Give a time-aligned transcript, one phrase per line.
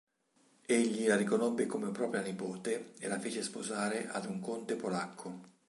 [0.65, 5.41] Egli la riconobbe come propria nipote e la fece sposare ad un conte polacco.